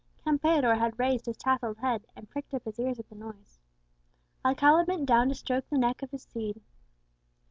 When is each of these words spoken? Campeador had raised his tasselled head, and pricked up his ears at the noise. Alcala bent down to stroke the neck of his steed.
Campeador 0.25 0.79
had 0.79 0.97
raised 0.97 1.27
his 1.27 1.37
tasselled 1.37 1.77
head, 1.77 2.07
and 2.15 2.27
pricked 2.27 2.55
up 2.55 2.63
his 2.65 2.79
ears 2.79 2.97
at 2.97 3.07
the 3.09 3.13
noise. 3.13 3.59
Alcala 4.43 4.83
bent 4.83 5.05
down 5.05 5.29
to 5.29 5.35
stroke 5.35 5.69
the 5.69 5.77
neck 5.77 6.01
of 6.01 6.09
his 6.09 6.23
steed. 6.23 6.59